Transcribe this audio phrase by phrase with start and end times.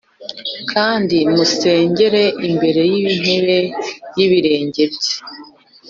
[0.71, 3.57] kandi musengere imbere y’intebe
[4.17, 5.13] y’ibirenge bye.